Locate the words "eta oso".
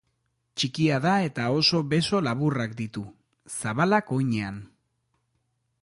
1.25-1.81